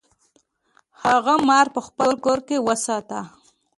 هغه 1.03 1.33
مار 1.47 1.67
په 1.75 1.81
خپل 1.87 2.09
کور 2.23 2.39
کې 2.47 2.57
وساته. 2.67 3.19